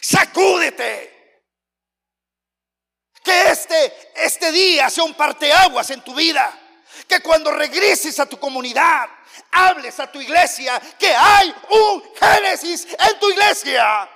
[0.00, 1.12] sacúdete.
[3.22, 6.58] Que este, este día sea un parteaguas en tu vida.
[7.06, 9.08] Que cuando regreses a tu comunidad,
[9.52, 14.10] hables a tu iglesia que hay un Génesis en tu iglesia.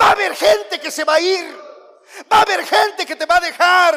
[0.00, 1.56] Va a haber gente que se va a ir.
[2.30, 3.96] Va a haber gente que te va a dejar.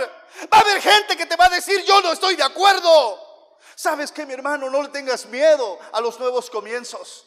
[0.52, 3.22] Va a haber gente que te va a decir, yo no estoy de acuerdo.
[3.76, 4.70] ¿Sabes que mi hermano?
[4.70, 7.26] No le tengas miedo a los nuevos comienzos.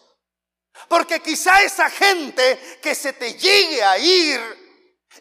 [0.86, 4.40] Porque quizá esa gente que se te llegue a ir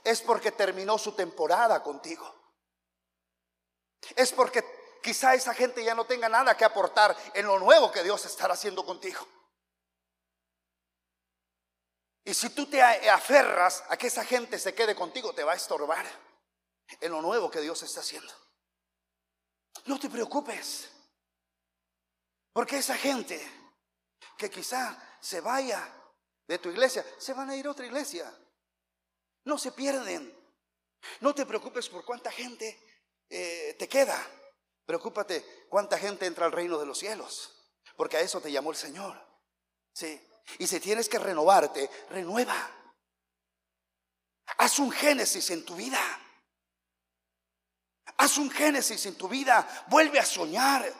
[0.03, 2.33] es porque terminó su temporada contigo.
[4.15, 4.63] Es porque
[5.01, 8.53] quizá esa gente ya no tenga nada que aportar en lo nuevo que Dios estará
[8.53, 9.27] haciendo contigo.
[12.23, 15.55] Y si tú te aferras a que esa gente se quede contigo, te va a
[15.55, 16.05] estorbar
[16.99, 18.33] en lo nuevo que Dios está haciendo.
[19.85, 20.89] No te preocupes.
[22.51, 23.39] Porque esa gente
[24.37, 25.93] que quizá se vaya
[26.47, 28.31] de tu iglesia, se van a ir a otra iglesia.
[29.43, 30.35] No se pierden.
[31.21, 32.79] No te preocupes por cuánta gente
[33.29, 34.17] eh, te queda.
[34.85, 37.53] Preocúpate cuánta gente entra al reino de los cielos.
[37.95, 39.21] Porque a eso te llamó el Señor.
[39.93, 40.21] Sí.
[40.59, 42.55] Y si tienes que renovarte, renueva.
[44.57, 45.99] Haz un génesis en tu vida.
[48.17, 49.85] Haz un génesis en tu vida.
[49.87, 50.93] Vuelve a soñar.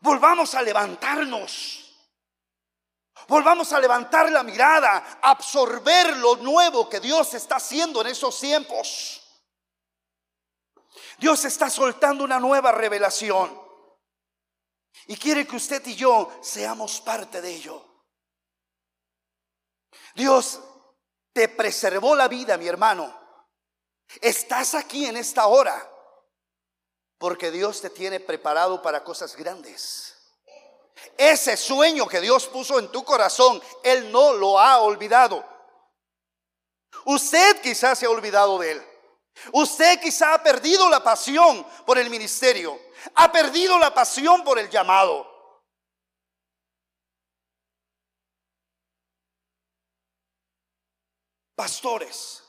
[0.00, 1.87] Volvamos a levantarnos.
[3.28, 9.22] Volvamos a levantar la mirada, absorber lo nuevo que Dios está haciendo en esos tiempos.
[11.18, 13.60] Dios está soltando una nueva revelación.
[15.08, 17.84] Y quiere que usted y yo seamos parte de ello.
[20.14, 20.60] Dios
[21.34, 23.14] te preservó la vida, mi hermano.
[24.22, 25.86] Estás aquí en esta hora
[27.18, 30.07] porque Dios te tiene preparado para cosas grandes.
[31.16, 35.44] Ese sueño que Dios puso en tu corazón, Él no lo ha olvidado.
[37.04, 38.86] Usted quizás se ha olvidado de Él.
[39.52, 42.78] Usted quizá ha perdido la pasión por el ministerio.
[43.14, 45.26] Ha perdido la pasión por el llamado.
[51.54, 52.44] Pastores.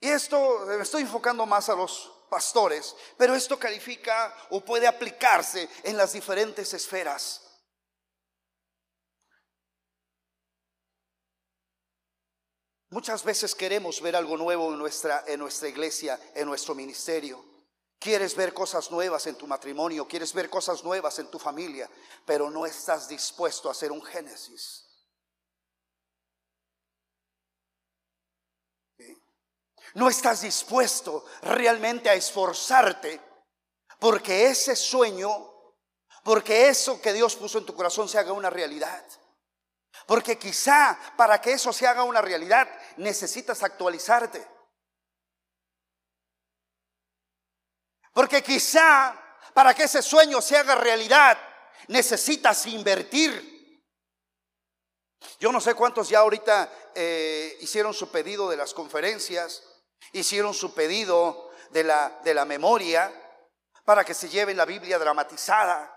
[0.00, 5.68] Y esto me estoy enfocando más a los pastores, pero esto califica o puede aplicarse
[5.84, 7.42] en las diferentes esferas.
[12.90, 17.44] Muchas veces queremos ver algo nuevo en nuestra, en nuestra iglesia, en nuestro ministerio.
[17.98, 21.90] Quieres ver cosas nuevas en tu matrimonio, quieres ver cosas nuevas en tu familia,
[22.24, 24.85] pero no estás dispuesto a hacer un génesis.
[29.94, 33.20] No estás dispuesto realmente a esforzarte
[33.98, 35.30] porque ese sueño,
[36.22, 39.04] porque eso que Dios puso en tu corazón se haga una realidad.
[40.06, 42.68] Porque quizá para que eso se haga una realidad
[42.98, 44.46] necesitas actualizarte.
[48.12, 49.20] Porque quizá
[49.54, 51.38] para que ese sueño se haga realidad
[51.88, 53.54] necesitas invertir.
[55.40, 59.62] Yo no sé cuántos ya ahorita eh, hicieron su pedido de las conferencias
[60.12, 63.12] Hicieron su pedido de la, de la memoria
[63.84, 65.92] para que se lleven la Biblia dramatizada.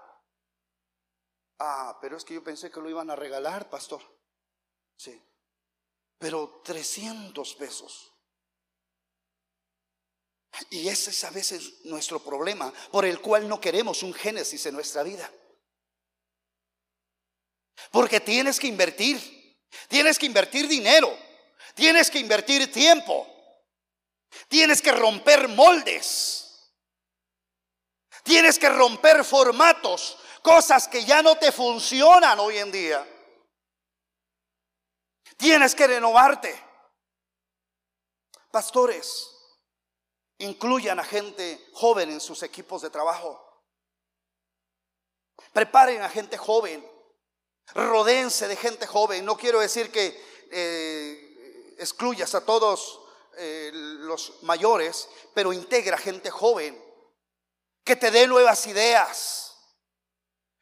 [1.60, 4.02] Ah, pero es que yo pensé que lo iban a regalar, pastor.
[4.96, 5.22] Sí.
[6.18, 8.14] Pero 300 pesos.
[10.70, 14.76] Y ese es a veces nuestro problema, por el cual no queremos un Génesis en
[14.76, 15.32] nuestra vida.
[17.92, 19.58] Porque tienes que invertir,
[19.88, 21.18] tienes que invertir dinero,
[21.76, 23.28] tienes que invertir tiempo.
[24.48, 26.50] Tienes que romper moldes.
[28.24, 33.08] Tienes que romper formatos, cosas que ya no te funcionan hoy en día.
[35.38, 36.64] Tienes que renovarte.
[38.52, 39.30] Pastores,
[40.40, 43.64] incluyan a gente joven en sus equipos de trabajo.
[45.54, 46.86] Preparen a gente joven.
[47.74, 49.26] Rodéense de gente joven.
[49.26, 53.00] No quiero decir que eh, excluyas a todos
[53.40, 56.80] eh, los mayores, pero integra gente joven
[57.84, 59.46] que te dé nuevas ideas.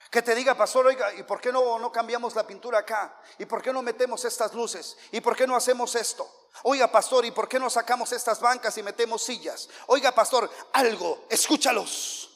[0.10, 3.22] Que te diga, pastor, oiga, ¿y por qué no, no cambiamos la pintura acá?
[3.38, 4.96] ¿Y por qué no metemos estas luces?
[5.12, 6.32] ¿Y por qué no hacemos esto?
[6.64, 9.68] Oiga, pastor, ¿y por qué no sacamos estas bancas y metemos sillas?
[9.88, 12.30] Oiga, pastor, algo, escúchalos.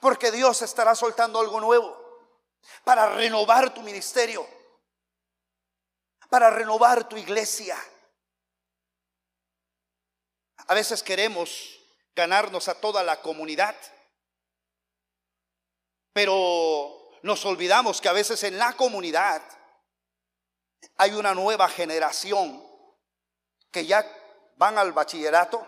[0.00, 1.96] Porque Dios estará soltando algo nuevo
[2.84, 4.46] para renovar tu ministerio,
[6.28, 7.76] para renovar tu iglesia.
[10.66, 11.78] A veces queremos
[12.14, 13.76] ganarnos a toda la comunidad.
[16.12, 19.42] Pero nos olvidamos que a veces en la comunidad
[20.96, 22.64] hay una nueva generación
[23.70, 24.04] que ya
[24.56, 25.66] van al bachillerato,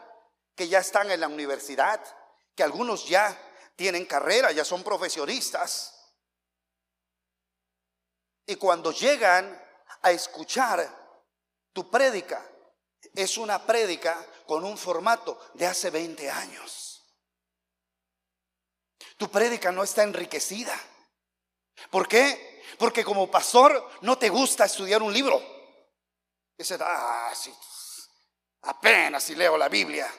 [0.54, 2.00] que ya están en la universidad,
[2.54, 3.36] que algunos ya
[3.76, 6.12] tienen carrera, ya son profesionistas.
[8.46, 9.58] Y cuando llegan
[10.02, 10.88] a escuchar
[11.72, 12.44] tu prédica,
[13.14, 17.04] es una prédica con un formato de hace 20 años.
[19.16, 20.78] Tu prédica no está enriquecida.
[21.90, 22.62] ¿Por qué?
[22.78, 25.40] Porque como pastor no te gusta estudiar un libro.
[26.56, 27.52] Dices, ah, sí,
[28.62, 30.10] apenas si leo la Biblia.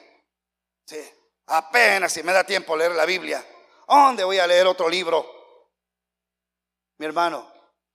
[0.86, 1.02] Sí,
[1.48, 3.46] apenas si me da tiempo leer la Biblia.
[3.88, 5.42] ¿Dónde voy a leer otro libro?
[6.98, 7.52] Mi hermano,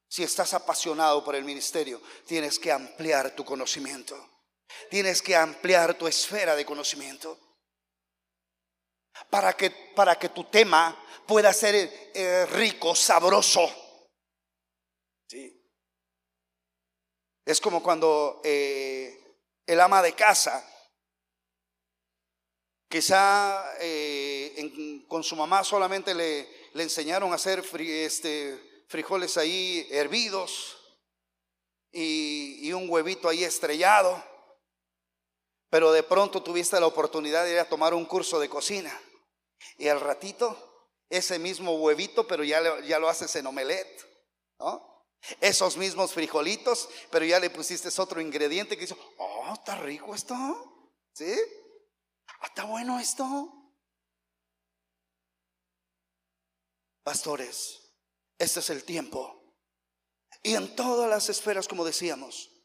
[0.09, 4.36] si estás apasionado por el ministerio, tienes que ampliar tu conocimiento.
[4.91, 7.39] Tienes que ampliar tu esfera de conocimiento
[9.31, 13.69] para que, para que tu tema pueda ser eh, rico, sabroso.
[15.29, 15.53] ¿Sí?
[17.45, 20.65] Es como cuando eh, el ama de casa,
[22.89, 30.77] quizá eh, con su mamá solamente le, le enseñaron a hacer este, frijoles ahí hervidos
[31.93, 34.23] y un huevito ahí estrellado
[35.71, 38.99] pero de pronto tuviste la oportunidad de ir a tomar un curso de cocina.
[39.79, 40.57] Y al ratito,
[41.09, 44.05] ese mismo huevito, pero ya, ya lo haces en omelette.
[45.41, 50.35] Esos mismos frijolitos, pero ya le pusiste otro ingrediente que dice, oh, está rico esto.
[51.13, 51.35] ¿Sí?
[52.41, 53.53] Ah, está bueno esto.
[57.03, 57.95] Pastores,
[58.39, 59.55] este es el tiempo.
[60.43, 62.56] Y en todas las esferas, como decíamos,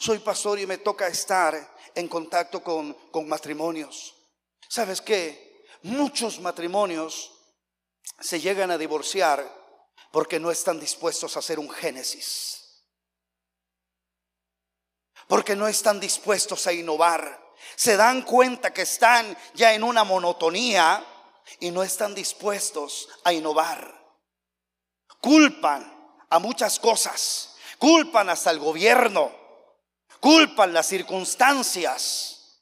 [0.00, 2.96] soy pastor y me toca estar en contacto con,
[3.28, 4.14] matrimonios.
[4.66, 5.66] ¿Sabes qué?
[5.82, 7.30] Muchos matrimonios
[8.18, 9.46] se llegan a divorciar
[10.10, 12.82] porque no están dispuestos a hacer un génesis.
[15.28, 17.38] Porque no están dispuestos a innovar.
[17.76, 21.04] Se dan cuenta que están ya en una monotonía
[21.60, 24.16] y no están dispuestos a innovar.
[25.20, 27.56] Culpan a muchas cosas.
[27.78, 29.39] Culpan hasta el gobierno
[30.20, 32.60] culpan las circunstancias,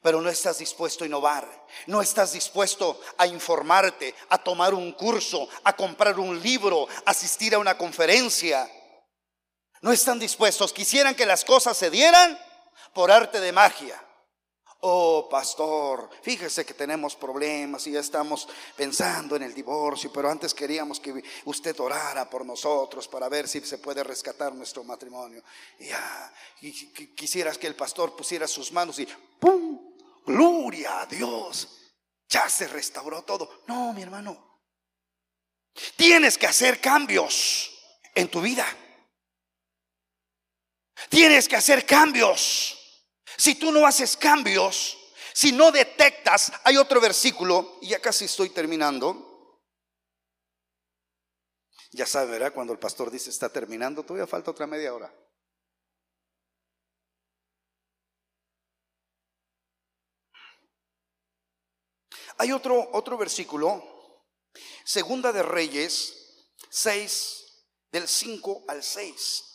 [0.00, 5.48] pero no estás dispuesto a innovar, no estás dispuesto a informarte, a tomar un curso,
[5.64, 8.70] a comprar un libro, asistir a una conferencia.
[9.80, 12.38] No están dispuestos, quisieran que las cosas se dieran
[12.92, 14.03] por arte de magia.
[14.86, 20.52] Oh, pastor, fíjese que tenemos problemas y ya estamos pensando en el divorcio, pero antes
[20.52, 25.42] queríamos que usted orara por nosotros para ver si se puede rescatar nuestro matrimonio.
[26.60, 29.06] Y, y quisieras que el pastor pusiera sus manos y
[29.40, 29.94] ¡pum!
[30.26, 31.94] Gloria a Dios.
[32.28, 33.62] Ya se restauró todo.
[33.66, 34.60] No, mi hermano.
[35.96, 37.72] Tienes que hacer cambios
[38.14, 38.66] en tu vida.
[41.08, 42.83] Tienes que hacer cambios.
[43.36, 44.96] Si tú no haces cambios,
[45.32, 49.60] si no detectas, hay otro versículo, y ya casi estoy terminando.
[51.92, 52.52] Ya sabe, ¿verdad?
[52.52, 55.12] Cuando el pastor dice está terminando, todavía falta otra media hora.
[62.38, 63.94] Hay otro, otro versículo,
[64.84, 69.53] Segunda de Reyes 6, del 5 al 6.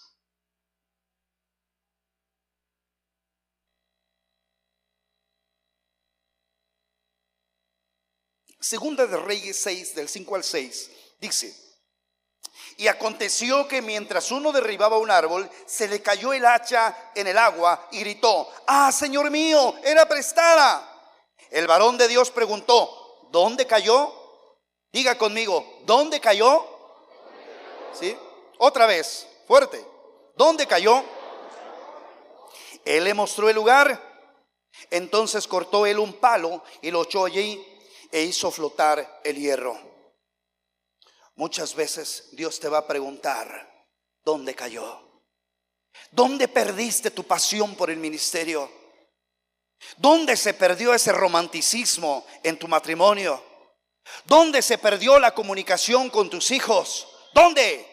[8.60, 10.92] Segunda de Reyes 6, del 5 al 6,
[11.22, 11.56] dice,
[12.76, 17.38] y aconteció que mientras uno derribaba un árbol, se le cayó el hacha en el
[17.38, 20.86] agua y gritó, ah, Señor mío, era prestada.
[21.50, 24.14] El varón de Dios preguntó, ¿dónde cayó?
[24.92, 26.66] Diga conmigo, ¿dónde cayó?
[27.94, 28.16] ¿Sí?
[28.58, 29.86] Otra vez, fuerte.
[30.36, 31.04] ¿Dónde cayó?
[32.86, 34.02] Él le mostró el lugar.
[34.90, 37.66] Entonces cortó él un palo y lo echó allí
[38.12, 39.78] e hizo flotar el hierro.
[41.36, 43.88] Muchas veces Dios te va a preguntar,
[44.24, 45.10] ¿dónde cayó?
[46.12, 48.70] ¿Dónde perdiste tu pasión por el ministerio?
[49.98, 53.44] ¿Dónde se perdió ese romanticismo en tu matrimonio?
[54.26, 57.08] ¿Dónde se perdió la comunicación con tus hijos?
[57.34, 57.86] ¿Dónde?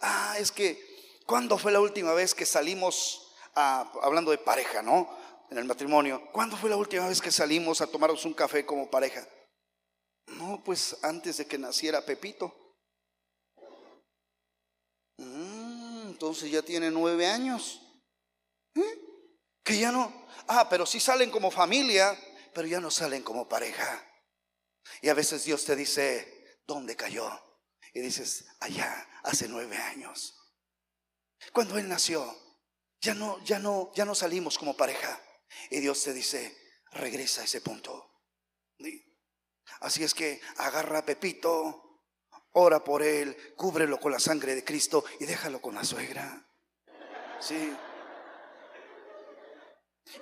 [0.00, 5.08] ah, es que, ¿cuándo fue la última vez que salimos, a, hablando de pareja, ¿no?
[5.50, 8.90] En el matrimonio, ¿cuándo fue la última vez que salimos a tomarnos un café como
[8.90, 9.26] pareja?
[10.26, 12.54] No, pues antes de que naciera Pepito.
[15.16, 17.80] Mm, entonces ya tiene nueve años.
[18.74, 19.00] ¿Eh?
[19.64, 20.26] Que ya no.
[20.46, 22.16] Ah, pero sí salen como familia,
[22.54, 24.04] pero ya no salen como pareja.
[25.00, 27.28] Y a veces Dios te dice, ¿dónde cayó?
[27.94, 30.34] Y dices, allá, hace nueve años.
[31.52, 32.36] Cuando Él nació,
[33.00, 35.22] ya no, ya no, ya no salimos como pareja.
[35.70, 36.56] Y Dios te dice,
[36.92, 38.08] regresa a ese punto.
[39.80, 42.02] Así es que agarra a Pepito,
[42.52, 46.44] ora por él, cúbrelo con la sangre de Cristo y déjalo con la suegra.
[47.40, 47.76] Sí.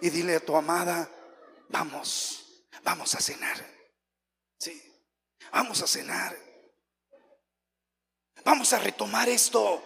[0.01, 1.11] Y dile a tu amada,
[1.69, 3.65] vamos, vamos a cenar.
[4.59, 4.83] Sí,
[5.53, 6.37] vamos a cenar.
[8.45, 9.83] Vamos a retomar esto.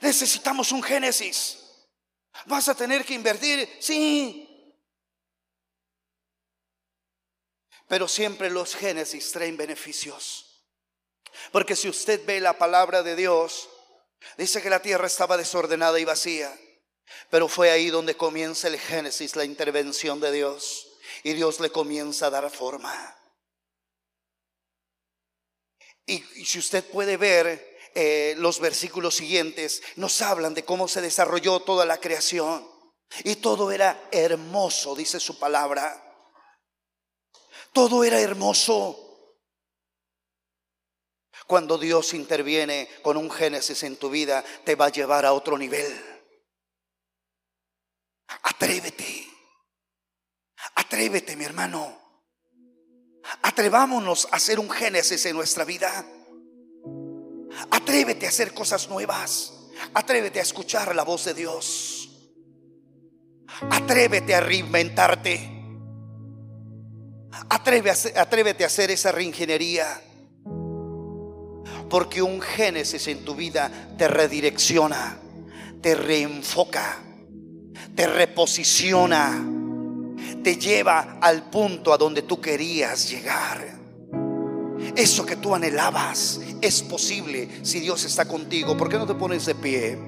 [0.00, 1.67] Necesitamos un Génesis.
[2.46, 4.74] Vas a tener que invertir, sí.
[7.88, 10.64] Pero siempre los Génesis traen beneficios.
[11.52, 13.68] Porque si usted ve la palabra de Dios,
[14.36, 16.56] dice que la tierra estaba desordenada y vacía.
[17.30, 20.88] Pero fue ahí donde comienza el Génesis, la intervención de Dios.
[21.22, 23.18] Y Dios le comienza a dar forma.
[26.08, 31.60] Y, si usted puede ver eh, los versículos siguientes, nos hablan de cómo se desarrolló
[31.60, 32.66] toda la creación.
[33.24, 36.04] Y todo era hermoso, dice su palabra.
[37.72, 39.04] Todo era hermoso.
[41.46, 45.56] Cuando Dios interviene con un Génesis en tu vida, te va a llevar a otro
[45.56, 46.04] nivel.
[48.42, 49.26] Atrévete.
[50.74, 51.98] Atrévete, mi hermano.
[53.42, 56.06] Atrevámonos a hacer un Génesis en nuestra vida.
[57.70, 59.54] Atrévete a hacer cosas nuevas.
[59.94, 62.08] Atrévete a escuchar la voz de Dios.
[63.70, 65.54] Atrévete a reinventarte.
[67.48, 70.02] Atrévete a hacer esa reingeniería.
[71.88, 75.18] Porque un Génesis en tu vida te redirecciona,
[75.80, 77.04] te reenfoca
[77.94, 79.44] te reposiciona,
[80.44, 83.76] te lleva al punto a donde tú querías llegar.
[84.94, 88.76] Eso que tú anhelabas es posible si Dios está contigo.
[88.76, 89.98] ¿Por qué no te pones de pie?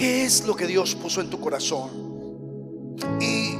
[0.00, 1.90] ¿Qué es lo que Dios puso en tu corazón?
[3.20, 3.54] Y,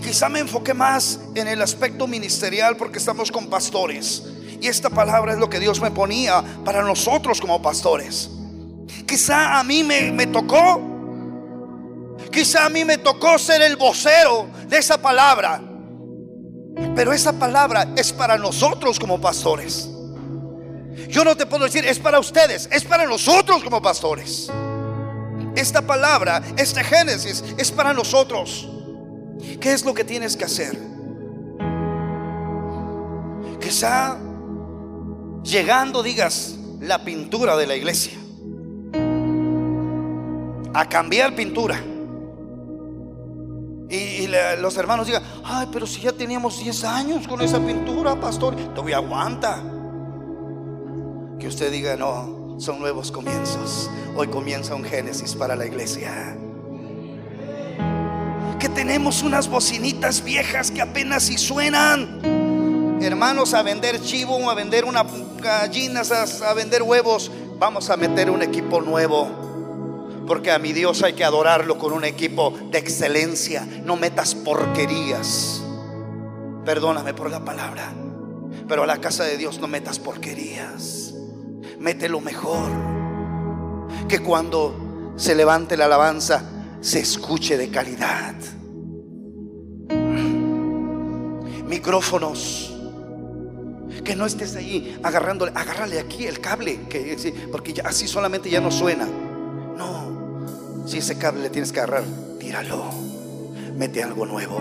[0.00, 4.24] quizá me enfoqué más en el aspecto ministerial porque estamos con pastores.
[4.60, 8.30] Y esta palabra es lo que Dios me ponía para nosotros como pastores.
[9.06, 10.80] Quizá a mí me, me tocó,
[12.32, 15.62] quizá a mí me tocó ser el vocero de esa palabra.
[16.94, 19.88] Pero esa palabra es para nosotros como pastores.
[21.08, 24.50] Yo no te puedo decir, es para ustedes, es para nosotros como pastores.
[25.54, 28.68] Esta palabra, este Génesis, es para nosotros.
[29.60, 30.76] ¿Qué es lo que tienes que hacer?
[33.60, 34.18] Quizá
[35.46, 38.12] llegando digas la pintura de la iglesia.
[40.74, 41.80] A cambiar pintura.
[43.88, 44.26] Y,
[44.58, 48.96] los hermanos digan, ay, pero si ya teníamos 10 años con esa pintura, pastor, todavía
[48.96, 49.62] aguanta.
[51.38, 53.88] Que usted diga, no, son nuevos comienzos.
[54.16, 56.36] Hoy comienza un Génesis para la iglesia.
[58.58, 62.45] Que tenemos unas bocinitas viejas que apenas si suenan.
[63.00, 65.04] Hermanos, a vender chivo, a vender una
[65.40, 67.30] gallinas, a, a vender huevos.
[67.58, 70.24] Vamos a meter un equipo nuevo.
[70.26, 73.66] Porque a mi Dios hay que adorarlo con un equipo de excelencia.
[73.84, 75.62] No metas porquerías.
[76.64, 77.92] Perdóname por la palabra.
[78.66, 81.06] Pero a la casa de Dios no metas porquerías
[81.78, 82.70] mete lo mejor.
[84.08, 86.42] Que cuando se levante la alabanza,
[86.80, 88.34] se escuche de calidad.
[91.66, 92.65] micrófonos.
[94.06, 98.70] Que no estés ahí agarrándole, agárrale aquí el cable, que, porque así solamente ya no
[98.70, 99.04] suena.
[99.04, 102.04] No, si ese cable le tienes que agarrar,
[102.38, 102.84] tíralo,
[103.76, 104.60] mete algo nuevo.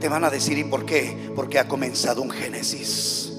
[0.00, 1.30] Te van a decir, ¿y por qué?
[1.36, 3.35] Porque ha comenzado un Génesis.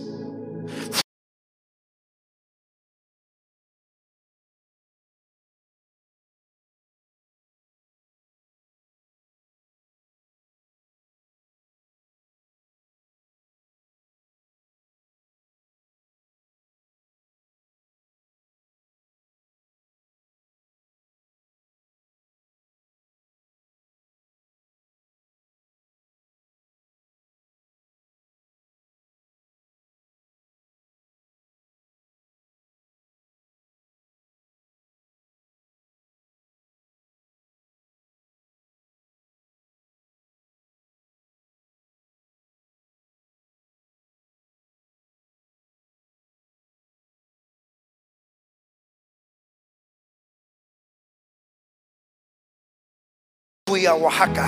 [53.68, 54.47] Fui a Oaxaca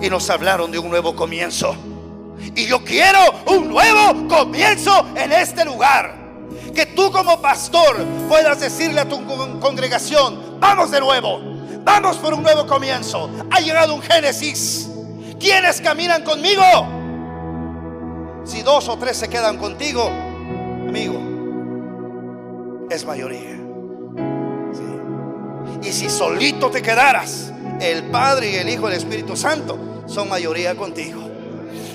[0.00, 1.74] y nos hablaron de un nuevo comienzo.
[2.54, 6.16] Y yo quiero un nuevo comienzo en este lugar.
[6.72, 7.96] Que tú como pastor
[8.28, 9.26] puedas decirle a tu
[9.58, 11.40] congregación, vamos de nuevo,
[11.82, 13.28] vamos por un nuevo comienzo.
[13.50, 14.88] Ha llegado un Génesis.
[15.40, 16.62] ¿Quiénes caminan conmigo?
[18.44, 20.08] Si dos o tres se quedan contigo,
[20.86, 21.18] amigo,
[22.88, 23.58] es mayoría.
[25.82, 30.74] Y si solito te quedaras, el Padre y el Hijo el Espíritu Santo son mayoría
[30.74, 31.28] contigo.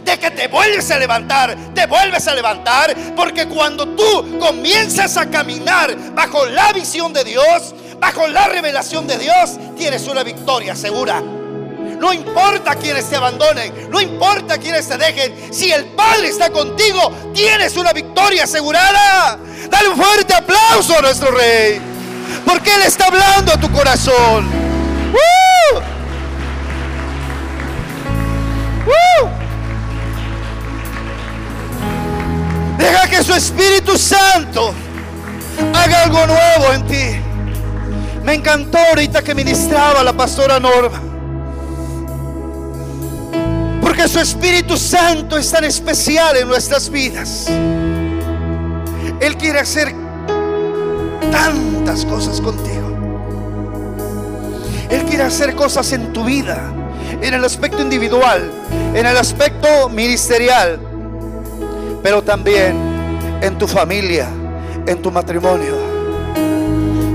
[0.03, 5.29] De que te vuelves a levantar, te vuelves a levantar, porque cuando tú comienzas a
[5.29, 11.21] caminar bajo la visión de Dios, bajo la revelación de Dios, tienes una victoria segura.
[11.21, 17.31] No importa quienes te abandonen, no importa quienes te dejen, si el Padre está contigo,
[17.33, 19.39] tienes una victoria asegurada.
[19.69, 21.79] Dale un fuerte aplauso a nuestro Rey,
[22.45, 24.62] porque Él está hablando a tu corazón.
[32.77, 34.73] Deja que su Espíritu Santo
[35.73, 37.21] haga algo nuevo en ti.
[38.23, 41.01] Me encantó ahorita que ministraba la pastora Norma.
[43.81, 47.47] Porque su Espíritu Santo es tan especial en nuestras vidas.
[49.19, 49.93] Él quiere hacer
[51.31, 52.82] tantas cosas contigo.
[54.93, 56.71] Él quiere hacer cosas en tu vida,
[57.19, 58.51] en el aspecto individual,
[58.93, 60.79] en el aspecto ministerial,
[62.03, 62.75] pero también
[63.41, 64.27] en tu familia,
[64.85, 65.75] en tu matrimonio.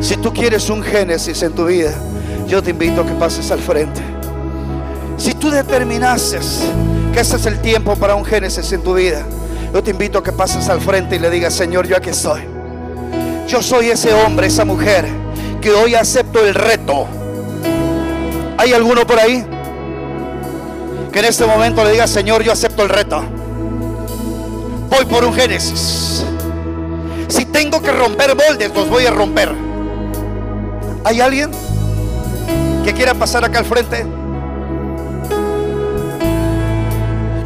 [0.00, 1.92] Si tú quieres un génesis en tu vida,
[2.48, 4.00] yo te invito a que pases al frente.
[5.16, 6.64] Si tú determinases
[7.12, 9.22] que ese es el tiempo para un génesis en tu vida,
[9.72, 12.40] yo te invito a que pases al frente y le digas, Señor, yo aquí estoy.
[13.46, 15.06] Yo soy ese hombre, esa mujer
[15.60, 17.17] que hoy acepto el reto.
[18.58, 19.46] ¿Hay alguno por ahí?
[21.10, 23.24] Que en este momento le diga, Señor, yo acepto el reto
[24.88, 26.24] voy por un Génesis.
[27.28, 29.52] Si tengo que romper moldes, los voy a romper.
[31.04, 31.50] ¿Hay alguien
[32.84, 34.06] que quiera pasar acá al frente?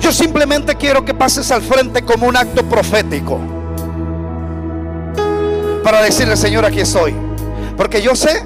[0.01, 3.39] Yo simplemente quiero que pases al frente como un acto profético.
[5.83, 7.15] Para decirle, Señor, aquí estoy.
[7.77, 8.45] Porque yo sé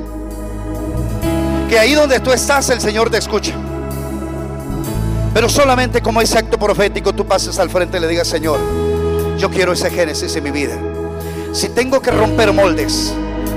[1.68, 3.52] que ahí donde tú estás, el Señor te escucha.
[5.34, 8.58] Pero solamente como ese acto profético tú pases al frente y le digas, Señor,
[9.38, 10.76] yo quiero ese Génesis en mi vida.
[11.52, 13.12] Si tengo que romper moldes,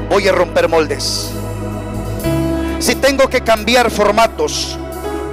[0.09, 1.29] voy a romper moldes.
[2.79, 4.77] Si tengo que cambiar formatos,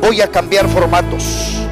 [0.00, 1.65] voy a cambiar formatos.